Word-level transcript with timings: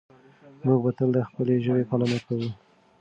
موږ 0.65 0.79
به 0.83 0.91
تل 0.97 1.09
د 1.15 1.17
خپلې 1.29 1.55
ژبې 1.65 1.83
پالنه 1.89 2.19
کوو. 2.27 2.49